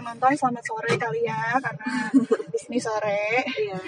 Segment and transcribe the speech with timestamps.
[0.00, 2.08] yang nonton selamat sore kali ya karena
[2.52, 3.44] di sini sore.
[3.44, 3.78] Iya.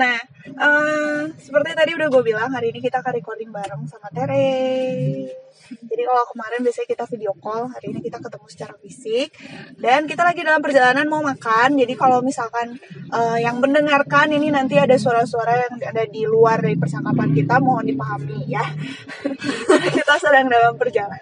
[0.00, 0.16] Nah,
[0.48, 5.28] eh, seperti tadi udah gue bilang hari ini kita akan recording bareng sama Tere.
[5.68, 9.28] Jadi kalau kemarin biasanya kita video call, hari ini kita ketemu secara fisik
[9.76, 11.76] dan kita lagi dalam perjalanan mau makan.
[11.76, 12.80] Jadi kalau misalkan
[13.12, 17.84] eh, yang mendengarkan ini nanti ada suara-suara yang ada di luar dari percakapan kita, mohon
[17.84, 18.64] dipahami ya.
[20.00, 21.20] kita sedang dalam perjalanan.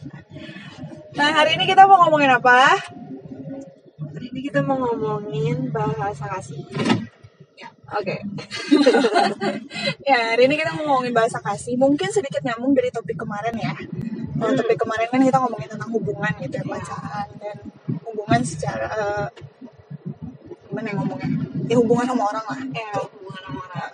[1.19, 2.79] Nah, hari ini kita mau ngomongin apa?
[4.37, 6.61] Ini kita mau ngomongin bahasa kasih.
[7.57, 7.73] Ya.
[7.97, 8.21] Oke.
[10.05, 11.81] Ya, hari ini kita mau ngomongin bahasa kasih.
[11.81, 13.73] Mungkin sedikit nyambung dari topik kemarin ya.
[13.73, 14.53] Hmm.
[14.53, 17.57] topik kemarin kan kita ngomongin tentang hubungan gitu ya, pacaran dan
[18.05, 19.27] hubungan secara eh,
[20.69, 21.29] gimana ya ngomongnya?
[21.73, 22.61] Ya hubungan sama orang lah.
[22.77, 23.93] Ya, hubungan sama orang.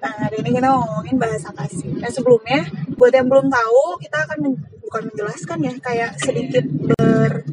[0.00, 2.00] Nah, hari ini kita mau ngomongin bahasa kasih.
[2.00, 2.64] Nah, sebelumnya,
[2.96, 6.64] buat yang belum tahu, kita akan men- bukan menjelaskan ya, kayak sedikit
[6.96, 7.44] ber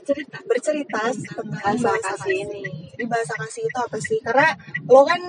[0.00, 0.36] Bercerita.
[0.48, 2.64] bercerita tentang Bahasa kasih ini.
[2.96, 4.18] Jadi bahasa kasih itu apa sih?
[4.24, 4.48] Karena
[4.88, 5.20] lo kan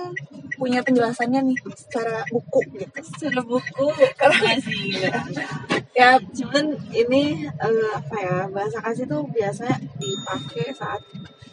[0.56, 2.98] punya penjelasannya nih secara buku gitu.
[3.04, 4.96] Secara buku Karena sih.
[6.00, 11.02] ya Cuman ini eh, apa ya bahasa kasih tuh biasanya dipakai saat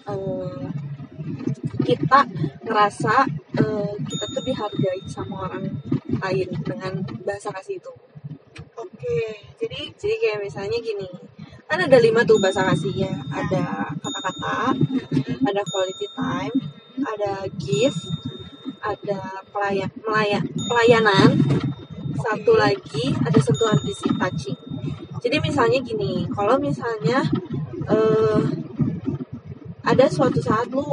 [0.08, 0.64] eh,
[1.84, 2.20] kita
[2.64, 3.16] ngerasa
[3.60, 5.66] eh, kita tuh dihargai sama orang
[6.20, 7.92] lain dengan bahasa kasih itu.
[8.80, 9.20] oke.
[9.60, 11.08] Jadi Jadi kayak misalnya gini,
[11.70, 13.14] kan ada lima tuh bahasa kasihnya.
[13.30, 14.74] Ada kata-kata,
[15.46, 16.56] ada quality time,
[17.06, 18.10] ada gift,
[18.82, 21.38] ada pelayan, melaya- pelayanan,
[22.18, 24.58] satu lagi ada sentuhan fisik touching.
[25.22, 27.22] Jadi misalnya gini, kalau misalnya
[27.86, 28.42] eh,
[29.86, 30.84] ada suatu saat lu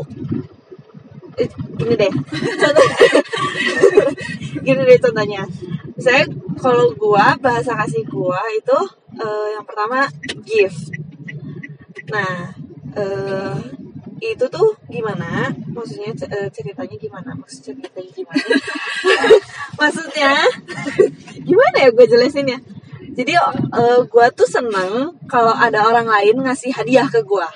[1.41, 1.49] eh,
[1.81, 2.13] gini deh,
[2.61, 2.89] contoh,
[4.67, 5.43] gini deh contohnya.
[5.97, 6.27] Misalnya
[6.61, 8.79] kalau gua bahasa kasih gua itu
[9.17, 10.09] eh, yang pertama
[10.45, 10.93] gift.
[12.13, 12.53] Nah,
[12.97, 13.57] eh,
[14.21, 15.53] itu tuh gimana?
[15.73, 17.31] Maksudnya eh, ceritanya gimana?
[17.37, 18.45] Maksud ceritanya gimana?
[19.81, 20.33] Maksudnya
[21.49, 22.59] gimana ya gue jelasin ya?
[23.17, 27.49] Jadi eh, gue tuh seneng kalau ada orang lain ngasih hadiah ke gue.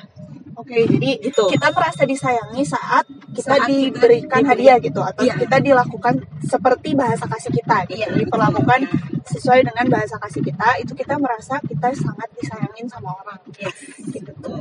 [0.60, 1.42] Oke, jadi Gitu.
[1.48, 5.34] kita merasa disayangi saat kita Saat kita diberikan diberi- hadiah gitu atau Iya.
[5.38, 7.96] kita dilakukan seperti bahasa kasih kita gitu.
[8.04, 8.08] Iya.
[8.16, 8.80] Diperlakukan
[9.24, 13.38] sesuai dengan bahasa kasih kita, itu kita merasa kita sangat disayangin sama orang.
[13.50, 14.60] Gitu tuh.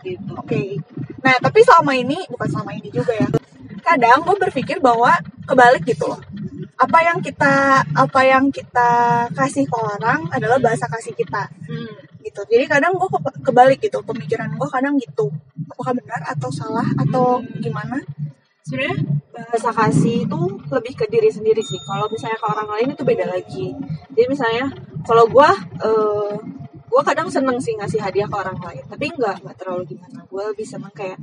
[0.00, 0.32] Gitu.
[0.32, 0.78] Oke.
[1.24, 3.28] Nah, tapi selama ini bukan selama ini juga ya.
[3.80, 6.20] Kadang gue berpikir bahwa kebalik gitu loh.
[6.78, 8.90] Apa yang kita apa yang kita
[9.32, 11.97] kasih ke orang adalah bahasa kasih kita Hmm.
[12.38, 12.54] Gitu.
[12.54, 13.08] Jadi kadang gue
[13.42, 13.98] kebalik gitu.
[14.06, 15.26] Pemikiran gue kadang gitu.
[15.74, 17.98] Apakah benar atau salah atau gimana?
[18.62, 19.00] Sebenarnya
[19.32, 20.40] bahasa kasih itu
[20.70, 21.80] lebih ke diri sendiri sih.
[21.82, 23.74] Kalau misalnya ke orang lain itu beda lagi.
[24.14, 24.66] Jadi misalnya
[25.02, 25.50] kalau gue
[25.82, 26.34] eh
[26.88, 30.42] gue kadang seneng sih ngasih hadiah ke orang lain tapi nggak nggak terlalu gimana gue
[30.56, 31.20] lebih seneng kayak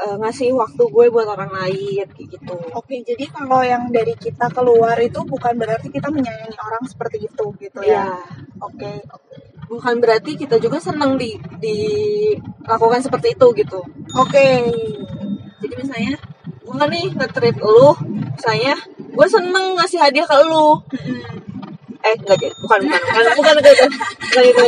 [0.00, 4.48] eh, ngasih waktu gue buat orang lain kayak gitu Oke, jadi kalau yang dari kita
[4.48, 8.24] keluar itu bukan berarti kita menyayangi orang seperti itu gitu ya ya.
[8.64, 9.51] Oke, oke.
[9.68, 13.80] Bukan berarti kita juga seneng di dilakukan seperti itu gitu.
[14.18, 14.68] Oke.
[15.62, 17.94] jadi misalnya gue nih nge-treat lu
[18.34, 20.80] misalnya gue seneng ngasih hadiah ke lu.
[22.02, 23.86] Eh enggak jadi bukan bukan bukan bukan gitu
[24.26, 24.64] bukan gitu.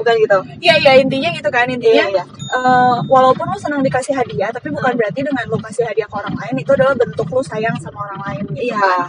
[0.00, 0.38] Bukan gitu.
[0.62, 2.24] Iya iya intinya gitu kan intinya Iya, iya.
[2.56, 6.34] eh, walaupun lu senang dikasih hadiah tapi bukan berarti dengan lu kasih hadiah ke orang
[6.38, 8.78] lain itu adalah bentuk lu sayang sama orang lain gitu iya.
[8.78, 9.00] kan.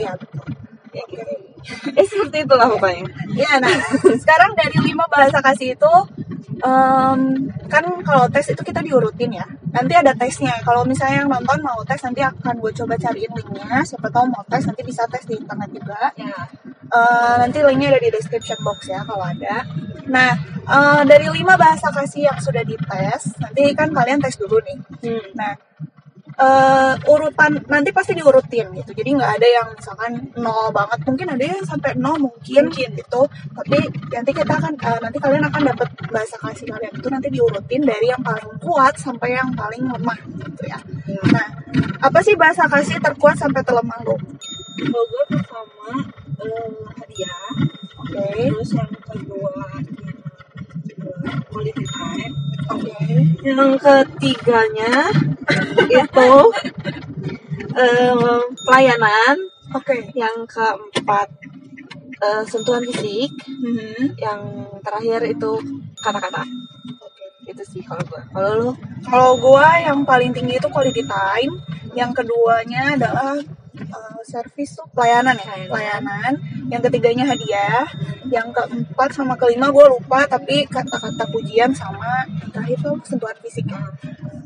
[0.00, 0.44] Iya betul.
[0.92, 1.51] ya gitu
[1.98, 3.76] eh seperti itulah pokoknya Iya nah
[4.16, 5.94] sekarang dari lima bahasa kasih itu
[6.62, 7.20] em,
[7.66, 11.80] kan kalau tes itu kita diurutin ya nanti ada tesnya kalau misalnya yang nonton mau
[11.86, 15.40] tes nanti akan gue coba cariin linknya siapa tahu mau tes nanti bisa tes di
[15.40, 16.36] internet juga ya
[16.92, 19.64] Eh, nanti linknya ada di description box ya kalau ada.
[20.12, 20.36] Nah
[20.68, 24.76] eh, dari lima bahasa kasih yang sudah dites, nanti kan kalian tes dulu nih.
[25.00, 25.32] hmm.
[25.32, 25.56] Nah
[26.42, 28.90] eh, urutan nanti pasti diurutin gitu.
[28.90, 30.98] Jadi nggak ada yang misalkan nol banget.
[31.06, 33.22] Mungkin ada yang sampai nol mungkin, gitu.
[33.54, 33.78] Tapi
[34.10, 38.10] nanti kita akan eh, nanti kalian akan dapat bahasa kasih kalian itu nanti diurutin dari
[38.10, 40.78] yang paling kuat sampai yang paling lemah gitu ya.
[41.30, 41.46] Nah
[42.02, 44.18] apa sih bahasa kasih terkuat sampai terlemah lo?
[44.82, 45.88] kalau gue pertama
[46.42, 46.68] eh,
[46.98, 47.48] hadiah
[48.02, 49.54] Oke, terus yang kedua
[51.52, 52.34] quality time
[52.72, 52.96] oke.
[53.46, 54.92] yang ketiganya
[55.90, 56.32] itu
[57.76, 59.36] eh, pelayanan
[59.72, 60.12] Oke.
[60.12, 61.28] yang keempat
[62.22, 63.32] eh, sentuhan fisik.
[63.48, 64.18] Mhm.
[64.18, 64.40] yang
[64.84, 65.52] terakhir itu
[65.98, 66.44] kata-kata.
[67.42, 68.70] Itu sih kalau gue kalau lu?
[69.02, 71.58] Kalau gua yang paling tinggi itu quality time,
[71.98, 73.34] yang keduanya adalah
[73.78, 76.32] eh, service tuh pelayanan ya Pelayanan.
[76.68, 77.84] yang ketiganya hadiah
[78.28, 83.68] yang keempat sama kelima gue lupa tapi kata-kata pujian sama yang terakhir tuh sentuhan fisik
[83.68, 83.80] ya.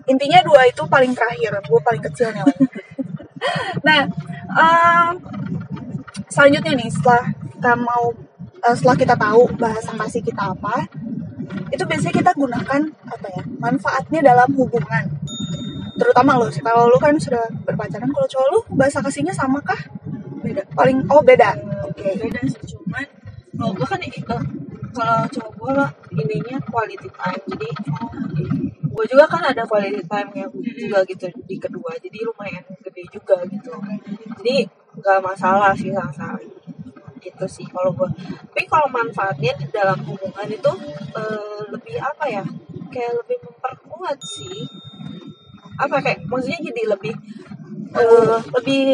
[0.07, 2.45] intinya dua itu paling terakhir gue paling kecilnya
[3.87, 4.07] nah
[4.55, 5.13] em,
[6.31, 8.05] selanjutnya nih setelah kita mau
[8.63, 10.87] eh, setelah kita tahu bahasa kasih kita apa
[11.71, 12.81] itu biasanya kita gunakan
[13.11, 15.05] apa ya manfaatnya dalam hubungan
[15.97, 16.63] terutama lo sih.
[16.63, 19.81] Kalau lo kan sudah berpacaran kalau cowok lo bahasa kasihnya sama kah?
[20.45, 20.63] Beda.
[20.77, 21.57] Paling oh beda.
[21.89, 22.15] Oke.
[22.21, 23.05] Beda sih cuman
[23.57, 24.13] kalau gue kan eh,
[24.93, 25.73] kalau cowok gue
[26.23, 27.43] ininya quality time.
[27.51, 27.69] Jadi
[28.87, 31.91] gue juga kan ada quality time yang juga gitu di kedua.
[31.99, 33.73] Jadi lumayan gede juga gitu.
[34.41, 36.49] Jadi nggak masalah sih sama sekali.
[37.21, 38.07] Gitu sih kalau gue
[38.55, 40.73] tapi kalau manfaatnya di dalam hubungan itu
[41.17, 42.45] eh, lebih apa ya?
[42.93, 44.86] Kayak lebih memperkuat sih
[45.77, 47.15] apa kayak maksudnya jadi lebih
[47.97, 48.85] eh, lebih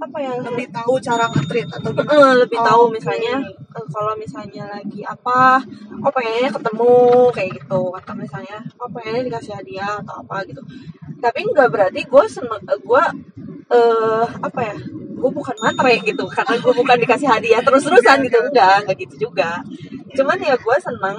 [0.00, 2.12] apa ya lebih tahu cara nge-treat atau gimana?
[2.12, 5.62] Eh, lebih Oh, tahu misalnya eh, kalau misalnya lagi apa
[6.04, 6.94] oh pengennya ketemu
[7.32, 7.80] kayak gitu.
[7.96, 10.62] Atau misalnya oh pengennya dikasih hadiah atau apa gitu.
[11.20, 13.04] Tapi nggak berarti gue seneng gue
[13.70, 14.76] eh apa ya
[15.20, 16.24] gue bukan matre gitu.
[16.28, 18.38] Karena gue bukan dikasih hadiah terus terusan gitu.
[18.40, 18.96] Enggak enggak.
[18.98, 19.60] Gitu juga.
[20.16, 21.18] Cuman ya gue seneng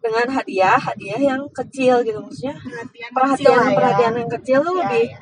[0.00, 3.76] dengan hadiah hadiah yang kecil gitu maksudnya perhatian perhatian kecil ya.
[3.76, 5.18] perhatian yang kecil tuh Ya, lebih ya.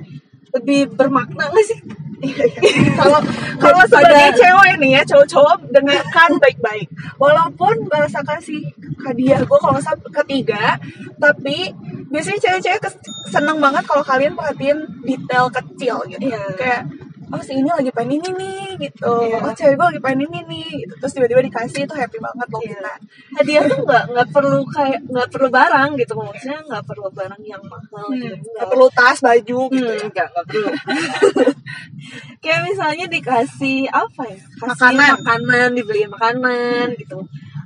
[0.49, 1.81] lebih bermakna gak sih
[2.99, 3.21] kalau
[3.57, 8.63] kalau Daripada- sebagai cewek nih ya cowok-cowok dengarkan baik-baik walaupun bahasa kasih
[9.01, 10.83] hadiah gue kalau salah ketiga
[11.17, 11.71] tapi
[12.09, 12.83] biasanya cewek-cewek
[13.29, 16.43] seneng banget kalau kalian perhatiin detail kecil gitu Iya.
[16.55, 16.83] kayak
[17.29, 19.39] oh si ini lagi pengen ini nih gitu Iya.
[19.41, 22.61] oh cewek gue lagi pengen ini nih gitu terus tiba-tiba dikasih itu happy banget loh
[22.61, 22.71] Iya.
[22.73, 22.93] kita
[23.35, 27.63] hadiah tuh nggak nggak perlu kayak nggak perlu barang gitu maksudnya nggak perlu barang yang
[27.63, 28.53] mahal gitu Hmm, Nggak.
[28.55, 30.69] nggak perlu tas baju gitu Hmm, nggak nggak perlu
[32.43, 35.11] kayak misalnya dikasih apa ya kasih Makanan.
[35.21, 37.19] makanan dibeliin makanan gitu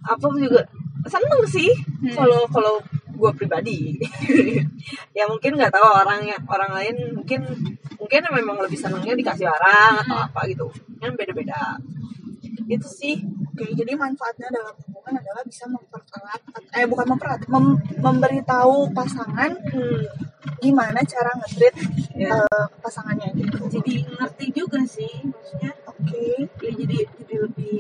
[0.03, 0.63] apa juga
[1.05, 1.71] seneng sih
[2.03, 2.19] Hmm.
[2.19, 2.75] kalau kalau
[3.17, 3.79] gue pribadi.
[5.13, 7.41] Ya mungkin nggak tahu orang yang orang lain mungkin
[8.01, 10.67] mungkin memang lebih senangnya dikasih barang atau apa gitu.
[10.99, 11.79] Kan beda-beda.
[12.67, 13.21] Itu sih.
[13.53, 16.41] Oke, jadi manfaatnya dalam hubungan adalah bisa mempererat,
[16.73, 20.03] eh bukan mempererat, mem- memberitahu pasangan hmm,
[20.65, 21.77] gimana cara nge-treat
[22.17, 22.33] ya.
[22.41, 23.61] eh, pasangannya gitu.
[23.69, 25.71] jadi ngerti juga sih maksudnya.
[25.85, 27.77] Oke, ya jadi jadi lebih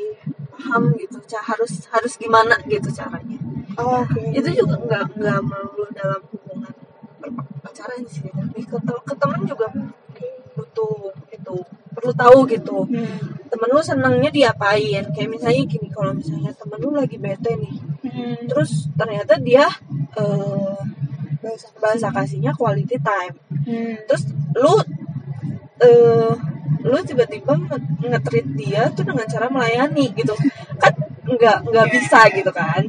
[0.62, 3.38] paham gitu cara harus harus gimana gitu caranya
[3.82, 4.22] oh, oke.
[4.30, 6.72] itu juga nggak nggak melulu dalam hubungan
[7.62, 9.66] pacaran sih lebih ke, ke temen juga
[10.54, 11.54] butuh itu
[11.92, 13.18] perlu tahu gitu Hmm.
[13.50, 18.44] temen lu senangnya diapain kayak misalnya gini kalau misalnya temen lu lagi bete nih Hmm.
[18.46, 19.66] terus ternyata dia
[20.14, 20.78] eh,
[21.82, 23.34] Bahasa kasihnya quality time
[23.66, 23.96] Hmm.
[24.06, 24.74] terus lu
[25.82, 26.32] eh
[26.82, 30.34] lu tiba-tiba nge- nge-treat dia tuh dengan cara melayani gitu.
[30.76, 30.92] Kan
[31.22, 32.82] nggak nggak bisa gitu kan?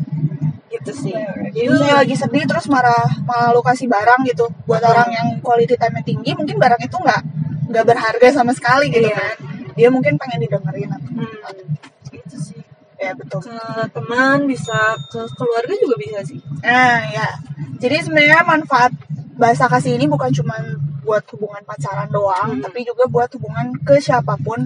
[0.67, 1.13] Gitu sih.
[1.53, 5.77] Jadi misalnya lagi sedih terus marah malah lu kasih barang gitu buat orang yang quality
[5.77, 7.21] time tinggi mungkin barang itu nggak
[7.69, 9.15] nggak berharga sama sekali gitu Iya.
[9.15, 9.35] kan?
[9.73, 12.61] Dia mungkin pengen didengerin atau hmm, itu sih.
[12.97, 13.41] Ya betul.
[13.45, 13.57] Ke
[13.89, 16.41] teman bisa ke keluarga juga bisa sih.
[16.61, 17.27] Nah, ya.
[17.77, 18.93] Jadi sebenarnya manfaat
[19.33, 20.55] bahasa kasih ini bukan cuma
[21.05, 22.63] buat hubungan pacaran doang, Hmm.
[22.63, 24.59] tapi juga buat hubungan ke siapa pun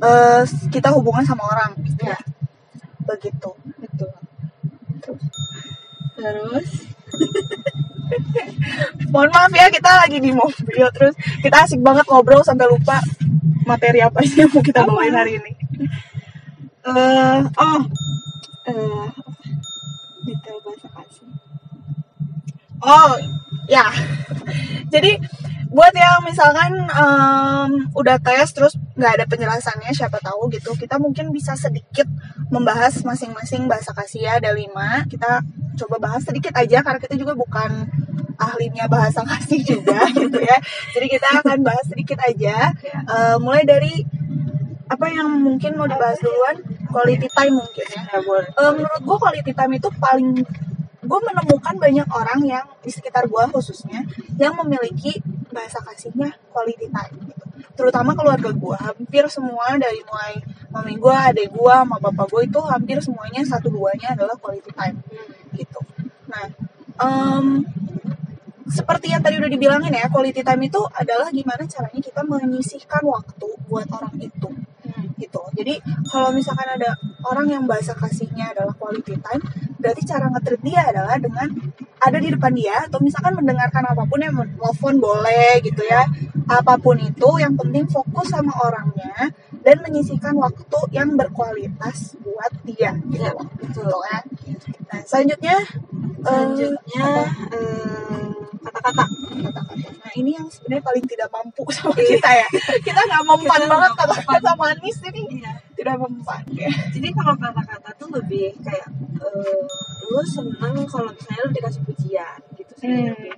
[0.00, 1.70] eh, kita hubungan sama orang.
[1.82, 2.18] gitu Ya.
[3.04, 3.50] Begitu.
[3.82, 4.10] betul
[5.04, 5.22] Terus.
[6.16, 6.68] terus
[9.12, 12.98] Mohon maaf ya kita lagi di mobil terus kita asik banget ngobrol sampai lupa
[13.64, 15.52] materi apa sih yang mau kita bawain hari ini.
[16.84, 17.80] eh oh
[18.66, 19.06] eh
[20.22, 21.28] detail bahasa kasih
[22.84, 23.16] Oh,
[23.64, 23.88] ya.
[24.92, 25.16] Jadi
[25.74, 31.34] buat yang misalkan em, udah tes terus nggak ada penjelasannya siapa tahu gitu kita mungkin
[31.34, 32.06] bisa sedikit
[32.54, 35.02] membahas masing-masing bahasa kasih ya ada lima.
[35.10, 35.42] Kita
[35.74, 37.90] coba bahas sedikit aja karena kita juga bukan
[38.38, 40.58] ahlinya bahasa kasih juga gitu ya.
[40.94, 42.70] Jadi kita akan bahas sedikit aja.
[42.86, 44.06] Eh, mulai dari
[44.86, 46.62] apa yang mungkin mau dibahas duluan?
[46.94, 48.02] Quality time mungkin ya.
[48.14, 50.38] Eh, menurut gue quality time itu paling
[51.04, 54.08] gue menemukan banyak orang yang di sekitar gue khususnya
[54.40, 55.20] yang memiliki
[55.54, 57.44] bahasa kasihnya quality time gitu.
[57.78, 60.34] terutama keluarga gue hampir semua dari mulai
[60.74, 64.98] mami gue adik gue sama bapak gue itu hampir semuanya satu duanya adalah quality time
[65.54, 65.80] gitu
[66.26, 66.50] nah
[67.06, 67.62] em,
[68.66, 73.46] seperti yang tadi udah dibilangin ya quality time itu adalah gimana caranya kita menyisihkan waktu
[73.70, 74.50] buat orang itu
[75.16, 76.94] gitu jadi kalau misalkan ada
[77.24, 79.42] orang yang bahasa kasihnya adalah quality time
[79.78, 81.48] berarti cara nge-treat dia adalah dengan
[82.00, 86.04] ada di depan dia atau misalkan mendengarkan apa pun yang telepon boleh gitu ya
[86.44, 89.32] apa pun itu yang penting fokus sama orangnya
[89.64, 93.48] dan menyisihkan waktu yang berkualitas buat dia gitu Ya, loh.
[93.56, 93.88] betul.
[93.88, 94.22] Gitu kan.
[94.92, 97.22] Nah, selanjutnya eh, Selanjutnya apa?
[97.56, 98.23] eh,
[98.84, 99.72] kata-kata.
[100.04, 102.48] Nah ini yang sebenarnya paling tidak mampu sama kita ya.
[102.84, 105.52] Kita nggak mempan Kita banget kata-kata manis ini Iya.
[105.72, 106.42] tidak mempan.
[106.52, 106.68] Ya.
[106.92, 108.86] Jadi kalau kata-kata tuh lebih kayak
[109.24, 109.62] eh,
[110.12, 112.88] lu seneng kalau misalnya lu dikasih pujian gitu sih.
[112.88, 113.16] Hmm.
[113.16, 113.32] Lebih,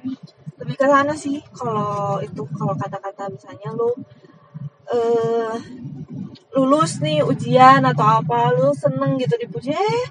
[0.61, 3.91] lebih ke sana sih kalau itu kalau kata-kata misalnya lu
[4.87, 5.55] eh
[6.57, 10.03] lulus nih ujian atau apa lu seneng gitu dipuji eh eh,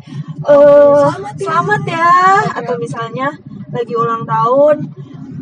[0.46, 1.44] Selamat ya.
[1.48, 2.12] selamat ya
[2.60, 3.28] atau misalnya
[3.74, 4.78] lagi ulang tahun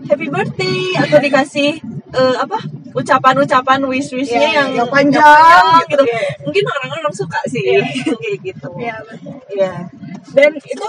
[0.10, 1.72] happy birthday atau dikasih
[2.14, 2.60] eh, apa
[2.94, 6.04] ucapan-ucapan wish-wishnya Iya, yang, yang panjang gitu, gitu.
[6.06, 6.22] Iya.
[6.46, 7.84] mungkin orang-orang suka sih Iya.
[8.14, 9.34] kayak gitu Iya, betul.
[9.50, 9.74] Iya.
[10.34, 10.88] Dan itu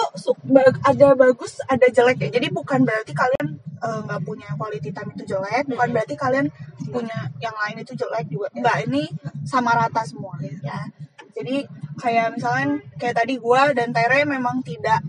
[0.85, 2.29] ada bagus, ada jelek ya.
[2.41, 3.47] Jadi bukan berarti kalian
[3.85, 5.95] eh, nggak punya quality time itu jelek, bukan Hmm.
[5.97, 6.47] berarti kalian
[6.89, 8.49] punya yang lain itu jelek juga.
[8.57, 9.09] Enggak, ini
[9.45, 10.89] sama rata semua ya.
[11.35, 11.67] Jadi
[12.01, 15.03] kayak misalnya kayak tadi gua dan Tere memang tidak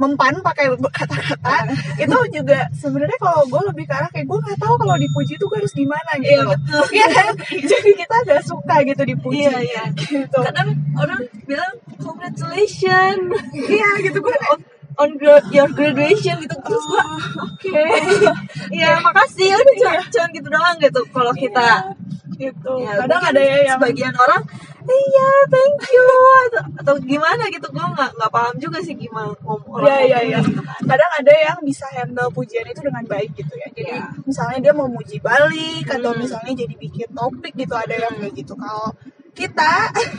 [0.00, 1.68] mempan pakai kata-kata
[2.02, 5.44] itu juga sebenarnya kalau gue lebih ke arah kayak gue nggak tahu kalau dipuji itu
[5.44, 6.32] gue harus gimana gitu.
[6.32, 6.82] Iya, betul.
[6.96, 7.32] Iya kan?
[7.68, 9.44] jadi kita gak suka gitu dipuji.
[9.44, 9.84] Iya, iya.
[9.92, 10.38] gitu.
[10.40, 13.28] Kadang orang bilang congratulations.
[13.52, 14.18] Iya gitu.
[14.24, 14.60] Gue on,
[14.96, 16.56] on gra- your graduation gitu.
[16.56, 17.04] Terus gua
[17.44, 17.84] oke.
[18.80, 19.52] iya makasih.
[19.52, 21.92] Udah cuma, cuma gitu doang gitu kalau kita.
[22.40, 22.72] Gitu.
[22.80, 24.42] Ya, kadang ada ya yang sebagian orang
[24.82, 26.06] iya thank you
[26.46, 30.18] atau, atau gimana gitu gue nggak nggak paham juga sih gimana ngom orang Iya iya
[30.26, 30.38] iya.
[30.40, 30.80] gitu kan.
[30.82, 33.68] Kadang ada yang bisa handle pujian itu dengan baik gitu ya.
[33.70, 34.04] Jadi Iya.
[34.22, 36.20] misalnya dia mau muji balik atau Hmm.
[36.20, 38.54] misalnya jadi bikin topik gitu ada yang kayak gitu.
[38.54, 38.90] Kalau
[39.30, 39.72] kita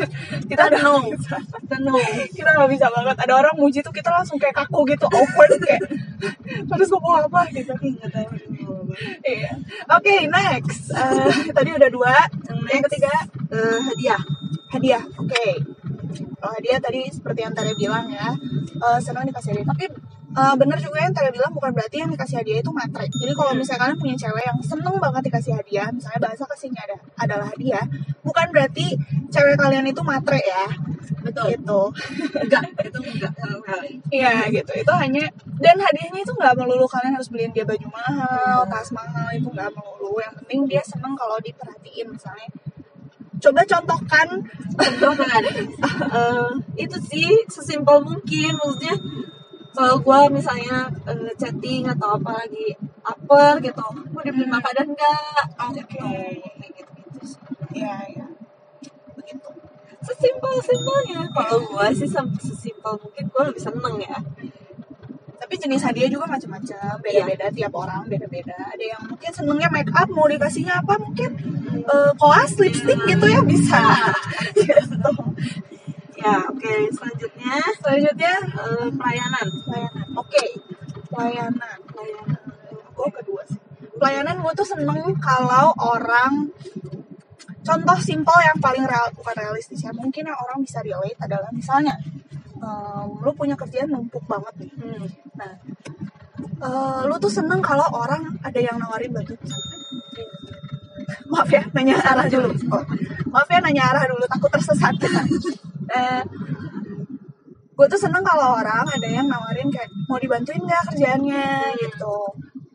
[0.49, 1.35] kita no bisa.
[2.31, 3.15] kita nggak bisa banget.
[3.19, 5.83] Ada orang muji tuh kita langsung kayak kaku gitu, awkward kayak
[6.65, 7.73] terus ngomong apa gitu.
[7.73, 8.29] nggak tahu
[9.23, 9.51] Iya.
[9.89, 10.91] Oke next.
[10.91, 12.13] Eh, tadi udah dua.
[12.45, 12.83] Yang Next.
[12.87, 13.13] ketiga
[13.51, 14.21] Eh, hadiah
[14.71, 15.47] hadiah oke.
[16.11, 18.33] Kalau hadiah tadi seperti yang Tere bilang ya.
[18.81, 19.67] Eh, senang dikasih hadiah.
[19.71, 19.85] Tapi
[20.31, 23.51] eh, bener juga yang Tere bilang bukan berarti yang dikasih hadiah itu matre jadi kalau
[23.51, 27.85] misalnya kalian punya cewek yang seneng banget dikasih hadiah misalnya bahasa kasihnya ada adalah hadiah
[28.23, 28.95] bukan berarti
[29.27, 30.65] cewek kalian itu matre ya.
[31.21, 31.45] Betul.
[31.53, 31.81] Gitu.
[32.47, 33.33] Enggak itu enggak
[34.09, 34.71] iya gitu.
[34.73, 35.27] Itu hanya
[35.61, 39.69] dan hadiahnya itu nggak melulu kalian harus beliin dia baju mahal tas mahal itu nggak
[39.75, 40.17] melulu.
[40.23, 42.49] Yang penting dia seneng kalau diperhatiin misalnya
[43.41, 44.27] coba contohkan
[44.77, 45.43] contohkan
[46.11, 48.95] Eh, itu sih sesimpel mungkin maksudnya
[49.71, 55.81] kalau gue misalnya eh, chatting atau apa lagi upper gitu gue dibeli makanan enggak Oke.
[55.87, 57.19] gitu kayak gitu gitu.
[57.71, 58.27] Iya, iya.
[59.15, 59.49] Begitu.
[60.03, 62.09] sesimpel simpelnya kalau gue sih
[62.43, 64.19] sesimpel mungkin gue lebih seneng ya
[65.51, 68.55] Tapi jenis hadiah juga macam-macam, beda-beda tiap orang, beda-beda.
[68.55, 71.27] Ada yang mungkin senengnya make up, mau dikasihnya apa mungkin
[71.75, 73.75] eh, koas, lipstick gitu ya bisa.
[74.55, 75.11] gitu.
[76.23, 80.07] ya oke selanjutnya Selanjutnya eh, pelayanan pelayanan.
[80.15, 80.43] Oke,
[81.11, 81.77] pelayanan.
[81.83, 82.43] pelayanan
[82.95, 83.59] Gue kedua sih.
[83.99, 86.47] Pelayanan gue tuh seneng kalau orang
[87.59, 91.99] contoh simpel yang paling real bukan realistis ya mungkin yang orang bisa relate adalah misalnya
[92.61, 95.05] em, lu punya kerjaan numpuk banget nih hmm.
[95.39, 95.53] Nah,
[96.61, 99.33] eh, lu tuh seneng kalau orang ada yang nawarin bantu
[101.31, 102.51] Maaf ya, nanya arah dulu.
[102.71, 102.83] Oh,
[103.31, 104.95] maaf ya, nanya arah dulu, takut tersesat.
[105.95, 106.23] eh,
[107.71, 111.47] gue tuh seneng kalau orang ada yang nawarin kayak mau dibantuin nggak kerjaannya
[111.79, 112.15] gitu.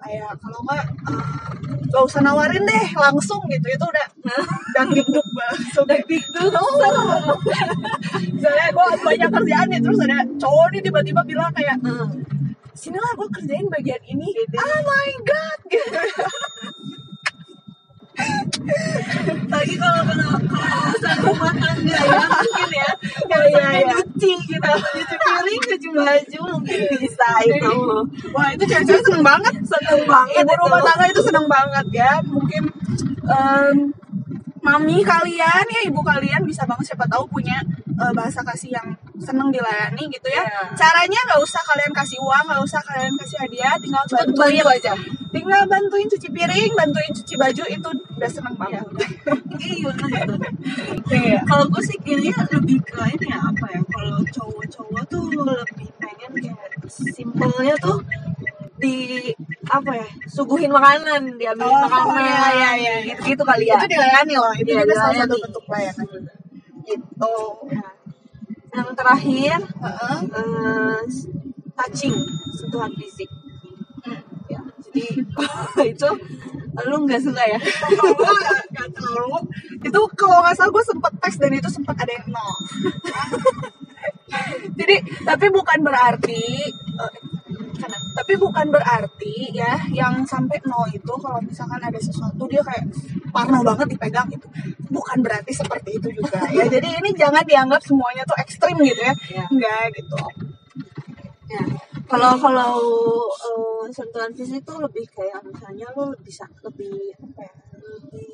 [0.07, 1.25] Kayak kalau nggak, eh,
[1.91, 3.67] gak usah nawarin deh, langsung gitu.
[3.67, 4.07] Itu udah
[4.79, 5.61] dan dikduk banget.
[5.75, 6.47] Sudah dikduk.
[8.39, 12.23] Misalnya gue banyak kerjaan nih, terus ada cowok nih tiba-tiba bilang kayak, Hmm.
[12.77, 15.97] sinilah gue kerjain bagian ini oh my god gitu
[19.47, 22.91] lagi kalau kalau kalau urusan rumah tangga ya mungkin ya.
[23.27, 23.87] Iya, urusannya iya.
[23.93, 27.77] nyuci gitu nyuci piring cuci baju mungkin bisa itu.
[28.33, 29.55] Wah itu cewek-cewek seneng banget.
[29.63, 32.63] Seneng banget ibu rumah tangga itu seneng banget ya mungkin
[33.27, 33.77] em,
[34.67, 38.89] mami kalian ya ibu kalian bisa banget siapa tahu punya eh, bahasa kasih yang
[39.23, 40.43] seneng dilayani gitu ya.
[40.43, 40.63] Iya.
[40.75, 44.93] caranya nggak usah kalian kasih uang nggak usah kalian kasih hadiah tinggal bantuin bantu aja.
[45.31, 48.85] tinggal bantuin cuci piring bantuin cuci baju itu udah seneng banget.
[49.57, 50.29] Iya bener.
[51.09, 51.41] iya.
[51.49, 56.31] Kalau gue sih kayaknya lebih ke ini ya apa ya kalau cowok-cowok tuh lebih pengen
[56.37, 56.61] kayak
[56.93, 58.05] simpelnya tuh
[58.87, 58.97] di
[59.67, 62.95] apa ya suguhin makanan diambil Oh, makanan iya, iya, iya.
[63.19, 66.07] gitu, gitu kali ya itu dilayani loh itu Iya, juga salah satu bentuk pelayanan
[66.87, 67.35] gitu
[67.67, 67.93] Nah,
[68.77, 70.19] yang terakhir Heeh.
[70.37, 71.01] eh,
[71.75, 72.15] touching
[72.53, 73.31] sentuhan fisik
[74.07, 74.23] Hmm.
[74.47, 75.03] ya jadi
[75.91, 76.09] itu
[76.87, 79.39] lu nggak suka ya nggak terlalu
[79.83, 82.55] itu kalau nggak salah gue sempet tes dan itu sempet ada yang nol
[84.79, 87.26] jadi tapi bukan berarti kanan.
[88.17, 92.89] Tapi bukan berarti ya yang sampai nol itu kalau misalkan ada sesuatu dia kayak
[93.29, 94.49] parno banget dipegang itu
[94.89, 96.65] bukan berarti seperti itu juga ya.
[96.75, 99.15] Jadi ini jangan dianggap semuanya tuh ekstrim gitu ya.
[99.29, 99.45] Ya.
[99.53, 100.17] enggak gitu.
[101.47, 101.63] Ya,
[102.11, 102.75] kalau kalau
[103.31, 107.55] eh, sentuhan fisik itu lebih kayak misalnya lu bisa lebih apa ya,
[108.01, 108.33] lebih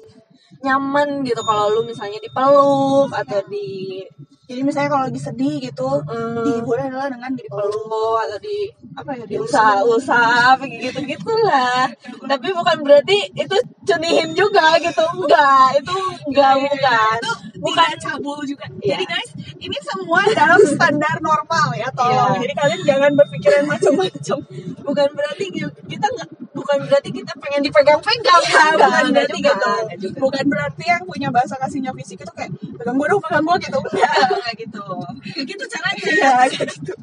[0.63, 1.43] nyaman gitu.
[1.43, 4.01] Kalau lu misalnya dipeluk atau di
[4.47, 9.25] jadi misalnya kalau lagi sedih gitu eh, dihiburnya adalah dengan dipeluk atau di apa ya
[9.25, 11.89] diusap-usap gitu gitulah
[12.29, 13.57] tapi bukan berarti itu
[13.87, 15.03] cunihin juga gitu.
[15.19, 15.97] Enggak itu
[16.31, 17.21] enggak bukan
[17.63, 18.67] bukan cabul juga.
[18.83, 18.99] Iya.
[18.99, 19.31] Jadi guys,
[19.63, 22.35] ini semua dalam standar normal ya, tolong.
[22.35, 22.43] Iya.
[22.43, 24.39] Jadi kalian jangan berpikiran macam-macam.
[24.83, 25.45] bukan berarti
[25.87, 29.73] kita nggak bukan berarti kita pengen dipegang-pegang Ya, Enggak, bukan berarti juga, gitu.
[30.11, 30.19] juga.
[30.19, 33.79] Bukan berarti yang punya bahasa kasihnya fisik itu kayak pegang gue dong, pegang gue gitu.
[33.79, 34.13] Enggak.
[34.27, 34.85] Enggak gitu
[35.23, 36.95] kayak gitu caranya Iya, kayak gitu.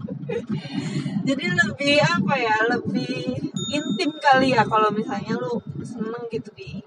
[1.26, 3.16] jadi lebih apa ya lebih
[3.70, 6.82] intim kali ya kalau misalnya lu seneng gitu di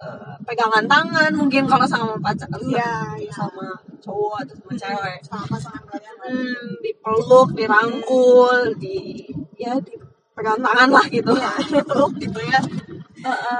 [0.00, 3.32] eh, pegangan tangan mungkin kalau sama pacar Iya, iya.
[3.32, 3.66] sama
[4.04, 6.14] cowok atau sama cewek Sama pasangan kalian.
[6.24, 9.24] hmm, dipeluk dirangkul di
[9.56, 9.94] ya di
[10.36, 12.60] pegang tangan lah gitu Iya, dipeluk gitu ya.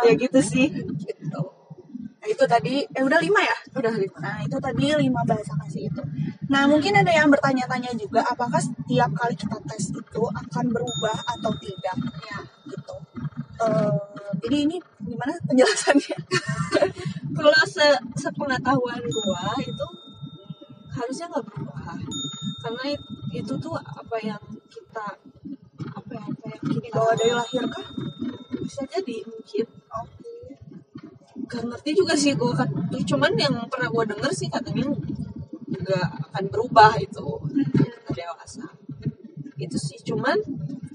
[0.04, 0.68] ya gitu sih
[1.02, 1.40] Gitu.
[2.26, 3.56] Nah, itu tadi, eh udah lima ya?
[3.78, 6.02] udah lima Nah, itu tadi lima bahasa kasih itu.
[6.50, 11.54] Nah, mungkin ada yang bertanya-tanya juga, apakah setiap kali kita tes itu akan berubah atau
[11.62, 11.94] tidak?
[12.26, 12.94] Ya, gitu.
[13.56, 13.92] Eh,
[14.44, 16.16] jadi ini gimana penjelasannya?
[17.38, 17.86] kalau se
[18.20, 19.86] sepengetahuan gua itu
[20.92, 21.96] harusnya nggak berubah
[22.64, 24.40] karena it- itu tuh apa yang
[24.72, 25.06] kita
[25.92, 27.86] apa ya apa yang kita Dibawa dari lahir kah?
[28.60, 30.32] bisa jadi mungkin Oke.
[31.48, 34.88] gak ngerti juga sih gua kan cuman yang pernah gua denger sih katanya
[35.68, 37.24] nggak akan berubah itu
[37.72, 38.64] ketika dewasa
[39.56, 40.36] itu sih cuman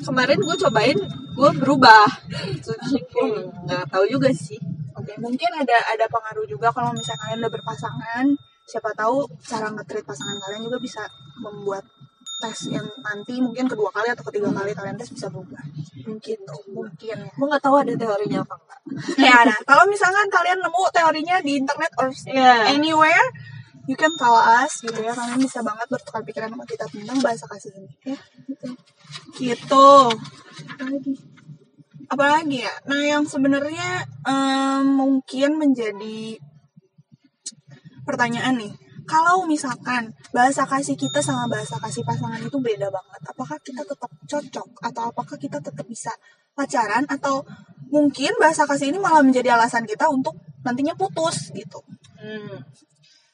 [0.02, 0.97] kemarin gue cobain
[1.32, 2.06] gue berubah
[2.47, 4.60] itu sih gua nggak tahu juga sih
[4.91, 8.26] Oke, mungkin ada ada pengaruh juga kalau misalnya kalian udah berpasangan,
[8.67, 11.02] siapa tahu cara nge-treat pasangan kalian juga bisa
[11.39, 11.88] membuat
[12.43, 15.63] tes yang nanti mungkin kedua kali atau ketiga kali kalian tes bisa berubah.
[16.06, 17.34] Mungkin tuh, mungkin ya.
[17.34, 18.80] gue nggak tahu ada teorinya apa enggak
[19.15, 22.76] Ya, nah, kalau misalkan kalian nemu teorinya di internet or Iya.
[22.76, 23.28] anywhere,
[23.89, 25.13] you can tell us gitu ya.
[25.13, 27.91] Kalian bisa banget bertukar pikiran sama kita tentang bahasa kasih ini.
[28.06, 28.17] Ya,
[28.50, 28.67] gitu.
[29.38, 29.89] Gitu.
[30.78, 31.13] Apalagi?
[32.12, 32.76] Apalagi ya?
[32.86, 36.38] Nah, yang sebenarnya em, mungkin menjadi
[38.04, 38.74] pertanyaan nih.
[39.10, 44.12] Kalau misalkan bahasa kasih kita sama bahasa kasih pasangan itu beda banget, apakah kita tetap
[44.30, 46.13] cocok atau apakah kita tetap bisa
[46.56, 47.44] pacaran atau
[47.91, 51.82] mungkin bahasa kasih ini malah menjadi alasan kita untuk nantinya putus gitu.
[52.22, 52.62] Hmm.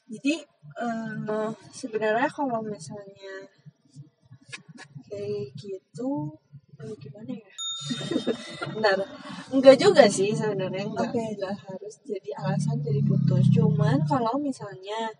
[0.07, 0.35] Jadi
[0.79, 3.43] eh, sebenarnya kalau misalnya
[5.07, 6.31] kayak gitu
[6.79, 7.53] eh, gimana ya?
[8.73, 8.97] Bentar,
[9.53, 11.21] enggak juga sih sebenarnya enggak, Oke.
[11.37, 13.45] enggak harus jadi alasan jadi putus.
[13.51, 15.11] Cuman kalau misalnya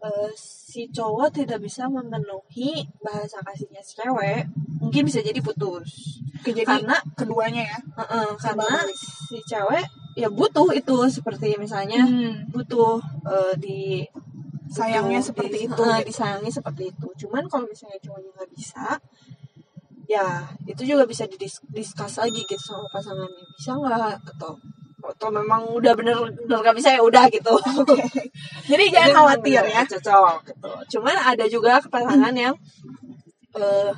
[0.00, 4.46] eh, si cowok tidak bisa memenuhi bahasa kasihnya si cewek,
[4.80, 6.22] mungkin bisa jadi putus.
[6.40, 7.78] Oke, jadi Karena keduanya ya.
[8.00, 8.96] Heeh, karena balik.
[8.96, 9.84] si cewek
[10.20, 12.04] ya butuh itu seperti misalnya
[12.52, 13.80] butuh eh, di
[14.70, 16.06] Sayangnya butuh seperti di- itu, gitu.
[16.06, 18.84] disayangi seperti itu cuman kalau misalnya cowoknya nggak bisa
[20.06, 20.26] ya
[20.66, 24.54] itu juga bisa didiskus lagi gitu sama pasangannya bisa nggak atau
[25.00, 27.50] atau memang udah bener bener nggak bisa ya udah gitu
[28.70, 29.82] Jadi jangan khawatir ya.
[29.82, 32.54] cocok gitu cuman ada juga pasangan yang
[33.58, 33.90] eh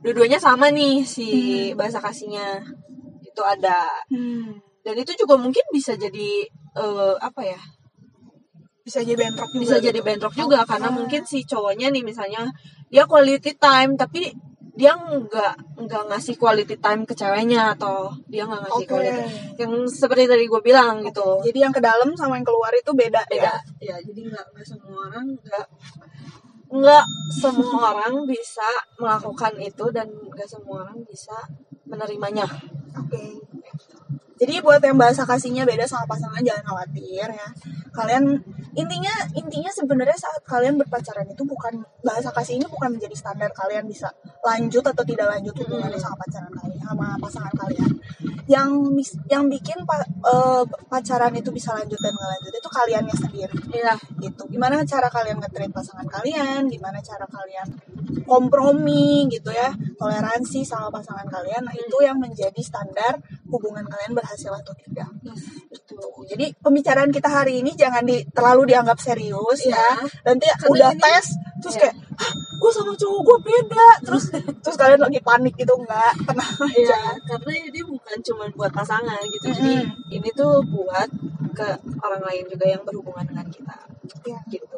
[0.00, 1.76] dua-duanya sama nih si Hmm.
[1.76, 2.64] bahasa kasihnya
[3.20, 4.63] itu ada Hmm.
[4.84, 6.30] Dan itu juga mungkin bisa jadi
[6.76, 7.60] eh, apa ya
[8.84, 9.60] Bisa jadi bentrok juga.
[9.64, 9.86] bisa gitu.
[9.88, 12.52] jadi bentrok juga karena mungkin si cowoknya nih misalnya
[12.92, 14.28] dia quality time tapi
[14.74, 15.54] dia nggak
[15.86, 18.90] nggak ngasih quality time ke ceweknya atau dia nggak ngasih Oke.
[18.92, 19.22] quality
[19.56, 23.22] yang seperti tadi gue bilang gitu Jadi yang ke dalam sama yang keluar itu beda,
[23.30, 23.94] beda ya.
[23.94, 25.66] ya jadi nggak nggak semua orang nggak
[26.74, 28.66] nggak semua orang bisa
[28.98, 31.38] melakukan itu dan nggak semua orang bisa
[31.86, 32.44] menerimanya
[32.98, 33.38] Oke.
[34.34, 37.48] Jadi buat yang bahasa kasihnya beda sama pasangan jangan khawatir ya.
[37.94, 38.34] Kalian
[38.74, 43.86] intinya intinya sebenarnya saat kalian berpacaran itu bukan bahasa kasih ini bukan menjadi standar kalian
[43.86, 44.10] bisa
[44.42, 47.90] lanjut atau tidak lanjut hubungannya sama pacaran kalian sama pasangan kalian.
[48.50, 48.70] Yang
[49.30, 53.94] yang bikin pa- eh, pacaran itu bisa lanjut dan nggak lanjut itu kaliannya sendiri Iya
[54.18, 54.42] gitu.
[54.50, 57.68] Gimana cara kalian nge-treat pasangan kalian, gimana cara kalian
[58.24, 59.70] kompromi gitu ya
[60.00, 63.20] toleransi sama pasangan kalian nah itu yang menjadi standar
[63.52, 65.08] hubungan kalian berhasil atau tidak
[65.68, 66.00] gitu.
[66.26, 69.76] jadi pembicaraan kita hari ini jangan di, terlalu dianggap serius Iya.
[69.76, 69.88] ya
[70.24, 71.26] nanti Karena udah ini- tes
[71.60, 71.82] terus Iya.
[71.84, 71.96] kayak
[72.54, 74.24] gue sama cowok gue beda terus
[74.64, 79.20] terus kalian lagi panik gitu enggak tenang aja Iya, karena ini bukan cuma buat pasangan
[79.28, 79.52] gitu.
[79.52, 80.16] Jadi Mm-mm.
[80.16, 81.08] ini tuh buat
[81.52, 81.68] ke
[82.00, 83.76] orang lain juga yang berhubungan dengan kita.
[84.24, 84.38] Iya.
[84.48, 84.76] Gitu.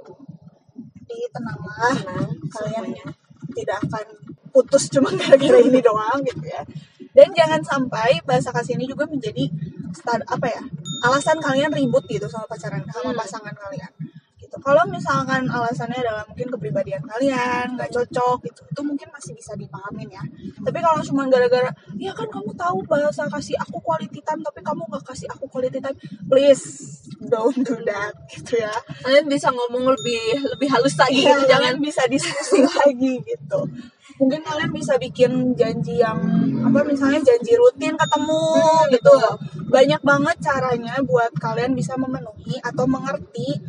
[1.07, 3.07] jadi tenanglah Tenang kalian semuanya.
[3.55, 4.07] tidak akan
[4.51, 6.63] putus cuma gara-gara ini doang gitu ya
[7.16, 9.48] dan jangan sampai bahasa kasih ini juga menjadi
[9.90, 10.62] start apa ya
[11.02, 13.16] alasan kalian ribut gitu sama pacaran sama Hmm.
[13.16, 13.88] pasangan kalian
[14.37, 19.57] gitu kalau misalkan alasannya adalah mungkin kepribadian kalian nggak cocok gitu itu mungkin masih bisa
[19.57, 20.22] dipahamin ya
[20.61, 24.85] tapi kalau cuma gara-gara ya kan kamu tahu bahasa kasih aku quality time tapi kamu
[24.87, 25.96] nggak kasih aku quality time
[26.29, 26.62] please
[27.18, 31.50] don't do that gitu ya Kalian bisa ngomong lebih lebih halus lagi Iya, gitu.
[31.50, 33.61] jangan Jangan bisa diskusi lagi gitu.
[34.16, 36.16] Mungkin kalian bisa bikin janji yang
[36.64, 39.12] apa misalnya janji rutin ketemu Hmm, gitu.
[39.12, 39.29] betul.
[39.68, 43.61] Banyak banget caranya buat kalian bisa memenuhi atau mengerti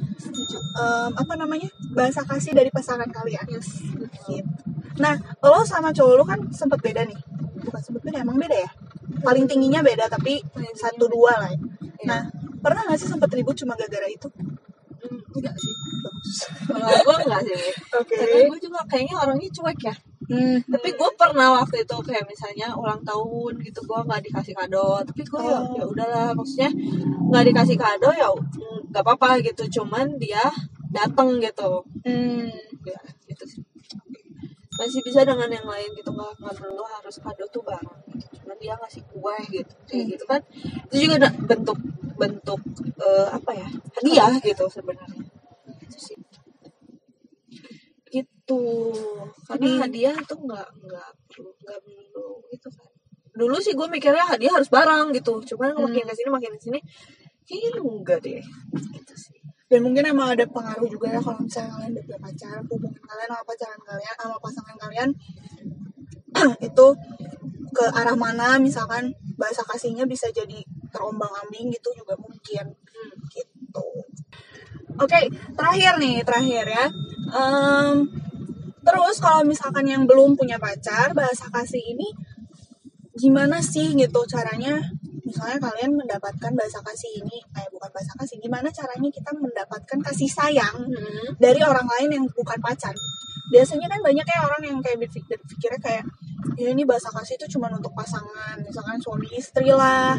[0.77, 3.43] em, apa namanya bahasa kasih dari pasangan kalian.
[3.49, 3.67] Yes.
[4.23, 4.47] Gitu.
[4.97, 7.19] Nah, lo sama cowok lo kan sempet beda nih.
[7.67, 8.71] Bukan sempet beda, emang beda ya?
[9.21, 10.39] Paling tingginya beda tapi
[10.73, 11.51] satu dua lah.
[11.51, 11.59] ya.
[11.59, 12.05] Iya.
[12.07, 12.21] Nah,
[12.63, 14.31] pernah gak sih sempet ribut cuma gara-gara itu?
[14.97, 15.73] Hmm, enggak sih.
[16.71, 17.55] Kalau gue enggak sih.
[18.01, 18.15] Oke.
[18.15, 19.95] Karena gue juga kayaknya orangnya cuek ya.
[20.27, 20.59] Hmm.
[20.67, 24.99] Tapi gue pernah waktu itu kayak misalnya ulang tahun gitu gue nggak dikasih kado.
[25.07, 25.71] Tapi gue ya, Oh.
[25.79, 26.67] ya udahlah maksudnya
[27.31, 29.63] nggak dikasih kado ya mm, nggak apa-apa gitu.
[29.79, 30.43] Cuman dia
[30.91, 31.87] datang gitu.
[32.03, 32.51] Hmm.
[32.83, 32.99] Ya
[33.31, 33.63] gitu sih.
[34.77, 37.99] Masih bisa dengan yang lain gitu nggak nggak perlu harus kado tuh bareng.
[38.11, 38.43] Gitu.
[38.43, 40.11] Cuman dia ngasih kue gitu kayak Hmm.
[40.11, 40.41] gitu kan.
[40.91, 41.15] Itu juga
[41.47, 41.79] bentuk
[42.19, 42.59] bentuk
[42.99, 45.23] eh, apa ya hadiah gitu sebenarnya.
[45.87, 46.16] Gitu sih
[48.47, 48.63] gitu
[49.43, 52.87] karena Jadi- hadiah tuh nggak nggak perlu nggak perlu gitu kan.
[53.35, 55.43] Dulu sih gue mikirnya hadiah harus barang gitu.
[55.43, 55.83] Cuman Hmm.
[55.83, 56.79] makin ke sini makin ke sini
[57.43, 58.39] kayaknya enggak deh.
[58.71, 59.35] Gitu sih.
[59.67, 63.27] Dan mungkin emang ada pengaruh juga ya kalau misalnya kalian udah punya pacar hubungan kalian
[63.27, 65.09] sama pacaran kalian sama pasangan kalian
[66.71, 66.87] itu
[67.75, 68.55] ke arah mana?
[68.63, 72.79] Misalkan bahasa kasihnya bisa jadi terombang ambing gitu juga mungkin.
[73.27, 73.87] Gitu.
[74.97, 75.19] Oke
[75.53, 76.85] terakhir nih terakhir ya.
[77.27, 78.07] Em,
[78.87, 82.07] terus kalau misalkan yang belum punya pacar bahasa kasih ini
[83.17, 84.79] gimana sih gitu caranya?
[85.27, 90.29] Misalnya kalian mendapatkan bahasa kasih ini eh bukan bahasa kasih gimana caranya kita mendapatkan kasih
[90.31, 90.87] sayang
[91.35, 92.95] dari orang lain yang bukan pacar?
[93.51, 96.03] Biasanya kan banyak ya orang yang kayak berpikir berpikirnya kayak
[96.55, 100.15] ya ini bahasa kasih itu cuma untuk pasangan misalkan suami istri lah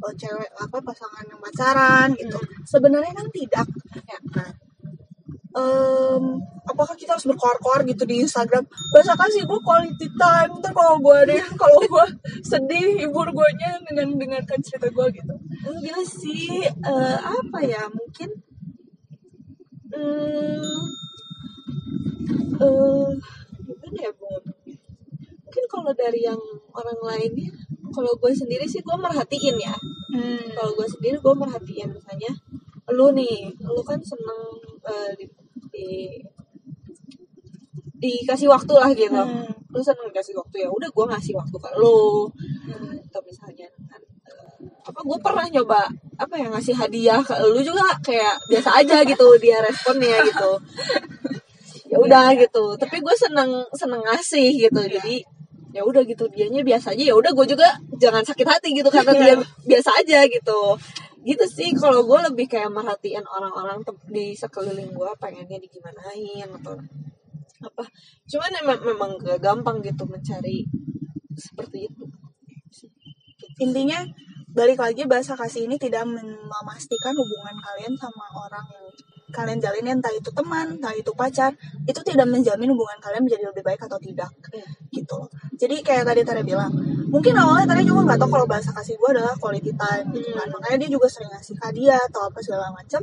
[0.00, 2.38] oh, cewek apa pasangan yang pacaran gitu.
[2.64, 3.66] Sebenarnya kan tidak.
[4.06, 4.69] Ya nah
[5.60, 6.24] em,
[6.64, 8.64] apakah kita harus berkoar-koar gitu di Instagram?
[8.92, 10.52] Bahasa kasih gue quality time.
[10.60, 12.06] Ntar kalau gue ada yang kalau gue
[12.40, 15.34] sedih hibur gue nya dengan dengarkan cerita gue gitu.
[15.68, 18.30] Enggak sih eh, apa ya mungkin
[19.92, 20.80] hmm,
[23.66, 24.28] gimana ya bu?
[25.44, 26.40] Mungkin kalau dari yang
[26.72, 27.52] orang lainnya
[27.90, 29.76] kalau gue sendiri sih gue merhatiin ya.
[30.10, 30.42] Hmm.
[30.58, 32.34] kalau gue sendiri gue merhatiin misalnya
[32.90, 34.58] lu nih lu kan seneng
[35.14, 35.24] di,
[35.80, 36.20] di
[38.00, 39.16] dikasih waktu lah gitu.
[39.16, 39.48] Hmm.
[39.70, 42.26] lu seneng dikasih waktu ya udah gue ngasih waktu ke lu.
[43.06, 45.86] Atau misalnya kan, eh, apa gue pernah nyoba
[46.18, 50.50] apa ya ngasih hadiah ke lu juga kayak biasa aja gitu dia responnya gitu.
[51.86, 52.74] Ya udah gitu.
[52.74, 54.80] Tapi gue seneng seneng ngasih gitu.
[54.80, 55.22] Jadi
[55.70, 57.04] ya udah gitu dianya biasa aja.
[57.10, 59.34] Ya udah gue juga jangan sakit hati gitu karena dia
[59.70, 60.74] biasa aja gitu
[61.20, 66.74] gitu sih kalau gue lebih kayak merhatiin orang-orang di sekeliling gue pengennya digimanain atau
[67.60, 67.84] apa.
[68.24, 70.64] Cuman emang memang gak gampang gitu mencari
[71.36, 72.04] seperti itu.
[73.60, 74.00] Intinya
[74.50, 78.88] balik lagi bahasa kasih ini tidak mem- memastikan hubungan kalian sama orang yang
[79.30, 81.54] kalian jalin entah itu teman entah itu pacar
[81.86, 84.66] itu tidak menjamin hubungan kalian menjadi lebih baik atau tidak Iya.
[84.92, 86.70] gitu loh jadi kayak tadi Tara bilang
[87.08, 90.46] mungkin awalnya Tara juga nggak tahu kalau bahasa kasih gue adalah quality time gitu kan
[90.46, 90.54] Hmm.
[90.58, 93.02] makanya dia juga sering ngasih hadiah atau apa segala macam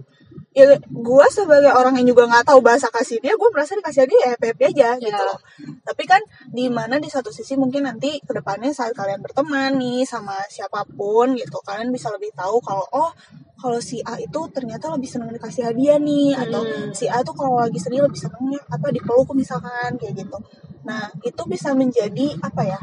[0.57, 4.21] ya gue sebagai orang yang juga nggak tahu bahasa kasih dia gue merasa dikasih hadiah
[4.25, 5.27] ya happy aja gitu Iya.
[5.29, 5.39] loh
[5.85, 10.01] tapi kan di mana di satu sisi mungkin nanti ke depannya saat kalian berteman nih
[10.03, 13.13] sama siapa pun gitu kalian bisa lebih tahu kalau oh
[13.57, 16.93] kalau si A itu ternyata lebih seneng dikasih hadiah nih atau Hmm.
[16.93, 20.37] si A tuh kalau lagi sedih lebih senengnya apa dipeluk misalkan kayak gitu
[20.85, 22.79] nah itu bisa menjadi apa ya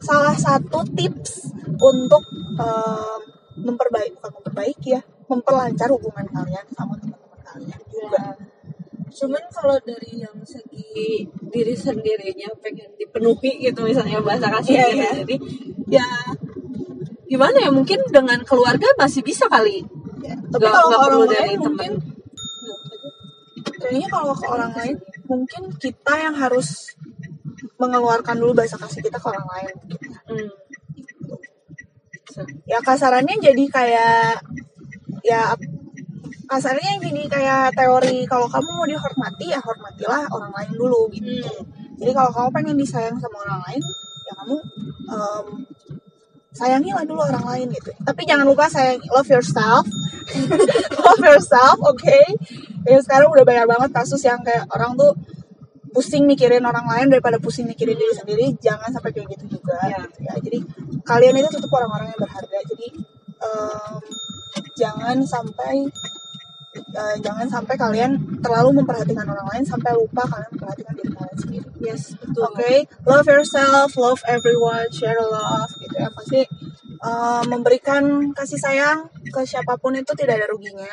[0.00, 2.24] salah satu tips untuk
[2.58, 3.20] em,
[3.62, 8.24] memperbaiki bukan memperbaiki ya memperlancar hubungan kalian sama teman-teman kalian juga
[9.12, 11.20] cuman kalau dari yang segi
[11.52, 14.96] diri sendirinya pengen dipenuhi gitu misalnya bahasa kasih Iya, gitu.
[14.96, 15.10] iya.
[15.20, 15.36] jadi
[15.92, 16.08] ya
[17.32, 19.88] gimana ya mungkin dengan keluarga masih bisa kali
[20.22, 21.92] Ya, tapi Nggak- kalau orang perlu lain dari mungkin
[23.74, 26.68] kayaknya kalau ke orang lain mungkin kita yang harus
[27.74, 29.74] mengeluarkan dulu bahasa kasih kita ke orang lain.
[30.30, 30.48] Hmm.
[32.64, 34.40] ya kasarannya jadi kayak
[35.20, 35.52] ya
[36.46, 41.66] kasarnya jadi kayak teori kalau kamu mau dihormati ya hormatilah orang lain dulu gitu Hmm.
[41.98, 43.82] jadi kalau kamu pengen disayang sama orang lain
[44.22, 44.56] ya kamu
[45.10, 45.46] em,
[46.52, 47.90] sayangilah dulu orang lain gitu.
[48.04, 49.84] Tapi jangan lupa sayang love yourself
[51.06, 52.18] love yourself oke.
[52.88, 55.16] Ya sekarang udah banyak banget kasus yang kayak orang tuh
[55.92, 58.46] pusing mikirin orang lain daripada pusing mikirin diri sendiri.
[58.60, 59.98] Jangan sampai kayak gitu juga Ya.
[60.04, 60.34] gitu ya.
[60.40, 60.58] Jadi
[61.04, 62.58] kalian itu tetap orang-orang yang berharga.
[62.68, 62.86] Jadi
[63.42, 63.94] em,
[64.76, 65.88] jangan sampai
[66.76, 71.68] eh, jangan sampai kalian terlalu memperhatikan orang lain sampai lupa kalian memperhatikan diri kalian sendiri
[71.84, 76.08] yes betul Oke, love yourself, love everyone, share love, gitu ya.
[76.12, 76.40] Pasti
[77.00, 80.90] uh, memberikan kasih sayang ke siapa pun itu tidak ada ruginya,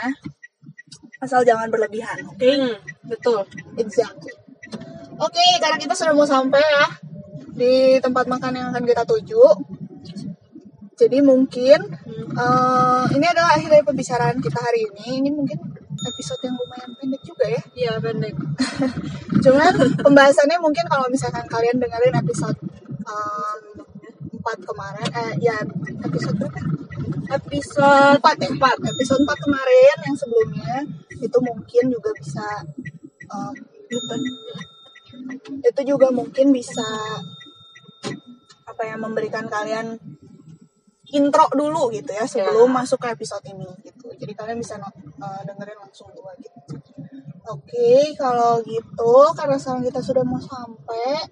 [1.19, 2.23] asal jangan berlebihan.
[2.31, 2.75] Oke, Hmm,
[3.07, 3.43] betul
[3.75, 4.31] exactly.
[5.19, 6.87] Oke, karena kita sudah mau sampai ya
[7.59, 9.43] di tempat makan yang akan kita tuju.
[10.99, 11.79] Jadi mungkin
[12.35, 15.23] uh, ini adalah akhir dari pembicaraan kita hari ini.
[15.23, 15.55] Ini mungkin
[15.99, 17.61] episode yang lumayan pendek juga ya.
[17.75, 18.35] iya pendek
[19.43, 22.59] Cuman pembahasannya mungkin kalau misalkan kalian dengerin episode
[23.07, 23.59] um,
[24.39, 25.57] 4 kemarin, eh ya
[26.03, 26.59] episode berapa?
[27.29, 28.49] episode 4 ya?
[28.55, 28.91] 4.
[28.95, 30.73] Episode 4 kemarin yang sebelumnya
[31.19, 32.47] itu mungkin juga bisa
[33.31, 33.53] um,
[35.59, 36.85] itu juga mungkin bisa
[38.69, 39.97] apa ya memberikan kalian
[41.15, 42.75] intro dulu gitu ya sebelum Ya.
[42.83, 44.13] masuk ke episode ini gitu.
[44.13, 46.57] Jadi kalian bisa not- uh, dengerin langsung dua gitu.
[47.49, 51.25] Oke, kalau gitu karena sekarang kita sudah mau sampai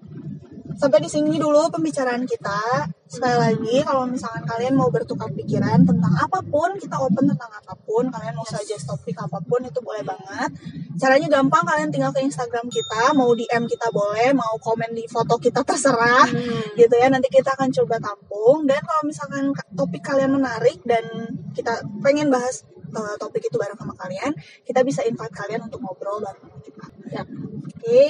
[0.78, 2.86] sampai di sini dulu pembicaraan kita.
[3.04, 7.74] Sekali lagi kalau misalkan kalian mau bertukar pikiran tentang apa pun, kita open tentang apa
[7.74, 10.50] pun, kalian mau suggest topik apa pun itu boleh banget.
[10.94, 15.34] Caranya gampang, kalian tinggal ke Instagram kita, mau DM kita boleh, mau komen di foto
[15.36, 16.76] kita terserah Hmm.
[16.76, 21.02] gitu ya nanti kita akan coba tampung dan kalau misalkan ka- topik kalian menarik dan
[21.50, 22.62] kita pengen bahas
[22.92, 27.24] uh, topik itu bareng sama kalian kita bisa invite kalian untuk ngobrol bareng kita Ya.
[27.24, 28.00] oke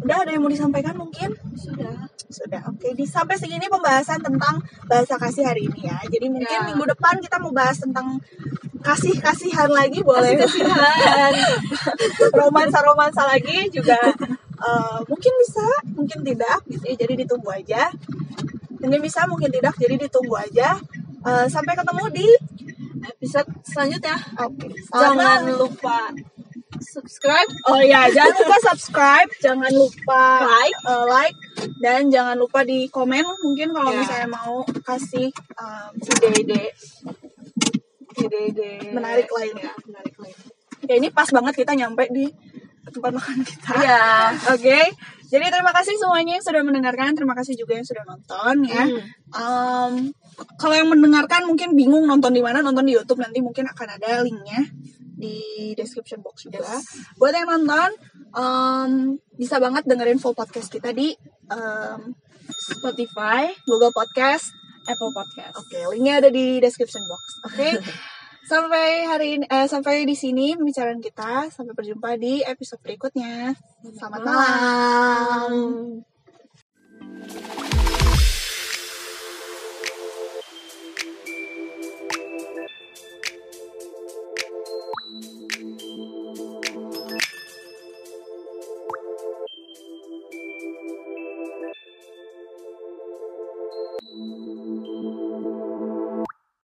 [0.00, 1.32] udah ada yang mau disampaikan mungkin?
[1.54, 2.08] Sudah.
[2.26, 2.92] Sudah oke.
[2.92, 5.98] Di sampai segini pembahasan tentang bahasa kasih hari ini ya.
[6.08, 6.66] Jadi mungkin Ya.
[6.66, 8.18] minggu depan kita mau bahas tentang
[8.80, 10.34] kasih kasihan lagi boleh.
[10.36, 11.32] Kasihan
[12.40, 13.96] romansa romansa lagi juga
[14.54, 16.96] eh, mungkin bisa mungkin tidak gitu ya.
[16.98, 17.82] Jadi ditunggu aja.
[18.80, 20.76] Mungkin bisa mungkin tidak jadi ditunggu aja.
[21.24, 22.26] Eh, sampai ketemu di
[23.04, 24.16] episode selanjutnya.
[24.42, 24.68] Oke.
[24.90, 25.98] Jangan Sama- lupa
[26.80, 30.78] subscribe oh ya jangan lupa subscribe jangan lupa Like.
[30.88, 31.38] eh, like
[31.80, 33.98] dan jangan lupa di komen mungkin kalau Ya.
[34.00, 36.62] misalnya mau kasih em, ide-ide
[38.14, 39.70] ide-ide Menarik lainnya.
[39.70, 40.36] Ya, menarik lain
[40.84, 42.28] ya ini pas banget kita nyampe di
[42.84, 44.04] tempat makan kita Iya.
[44.54, 44.78] Oke,
[45.32, 47.16] jadi terima kasih semuanya yang sudah mendengarkan.
[47.16, 48.84] Terima kasih juga yang sudah nonton ya.
[48.84, 49.00] Hmm.
[49.34, 49.92] Em,
[50.60, 54.20] kalau yang mendengarkan mungkin bingung nonton di mana, nonton di YouTube nanti mungkin akan ada
[54.20, 54.68] linknya
[55.14, 56.78] di description box juga.
[57.16, 57.90] Buat yang nonton,
[58.34, 58.90] em,
[59.38, 61.14] bisa banget dengerin full podcast kita di
[61.50, 62.14] em,
[62.50, 64.50] Spotify Google Podcast.
[64.84, 67.22] Apple Podcast Oke, linknya ada di description box.
[67.48, 67.68] Oke.
[68.44, 71.48] Sampai hari ini, eh, sampai di sini pembicaraan kita.
[71.48, 73.56] Sampai berjumpa di episode berikutnya.
[73.96, 76.04] Selamat malam.
[77.24, 77.73] malam.